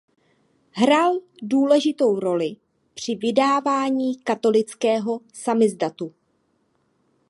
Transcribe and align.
Hrál 0.71 1.19
důležitou 1.43 2.19
roli 2.19 2.55
při 2.93 3.15
vydávání 3.15 4.19
katolického 4.19 5.19
samizdatu. 5.33 6.13